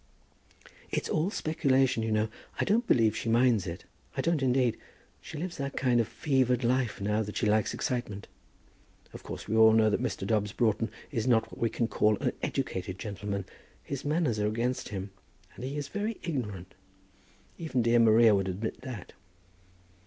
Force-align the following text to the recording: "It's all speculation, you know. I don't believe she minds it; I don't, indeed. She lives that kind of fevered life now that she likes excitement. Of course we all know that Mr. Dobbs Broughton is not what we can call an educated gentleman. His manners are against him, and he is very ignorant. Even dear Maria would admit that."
"It's 0.89 1.09
all 1.09 1.29
speculation, 1.29 2.01
you 2.01 2.11
know. 2.11 2.27
I 2.59 2.65
don't 2.65 2.87
believe 2.87 3.15
she 3.15 3.29
minds 3.29 3.67
it; 3.67 3.85
I 4.17 4.21
don't, 4.21 4.41
indeed. 4.41 4.75
She 5.21 5.37
lives 5.37 5.57
that 5.57 5.77
kind 5.77 6.01
of 6.01 6.07
fevered 6.07 6.63
life 6.63 6.99
now 6.99 7.21
that 7.21 7.37
she 7.37 7.45
likes 7.45 7.71
excitement. 7.71 8.27
Of 9.13 9.21
course 9.21 9.47
we 9.47 9.55
all 9.55 9.73
know 9.73 9.91
that 9.91 10.01
Mr. 10.01 10.25
Dobbs 10.25 10.53
Broughton 10.53 10.89
is 11.11 11.27
not 11.27 11.51
what 11.51 11.59
we 11.59 11.69
can 11.69 11.87
call 11.87 12.17
an 12.17 12.31
educated 12.41 12.97
gentleman. 12.97 13.45
His 13.83 14.03
manners 14.03 14.39
are 14.39 14.47
against 14.47 14.89
him, 14.89 15.11
and 15.53 15.63
he 15.63 15.77
is 15.77 15.87
very 15.87 16.17
ignorant. 16.23 16.73
Even 17.59 17.83
dear 17.83 17.99
Maria 17.99 18.33
would 18.33 18.47
admit 18.49 18.81
that." 18.81 19.13